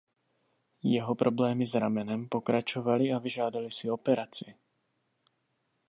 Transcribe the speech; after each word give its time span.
Jeho 0.83 1.13
problémy 1.15 1.65
s 1.69 1.73
ramenem 1.77 2.29
pokračovaly 2.29 3.13
a 3.13 3.19
vyžádaly 3.21 3.69
si 3.71 3.89
operaci. 3.89 4.55